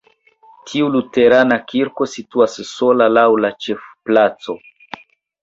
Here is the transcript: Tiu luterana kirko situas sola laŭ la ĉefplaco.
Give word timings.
Tiu 0.69 0.87
luterana 0.95 1.57
kirko 1.73 2.07
situas 2.15 2.57
sola 2.71 3.11
laŭ 3.19 3.27
la 3.45 3.53
ĉefplaco. 3.67 4.59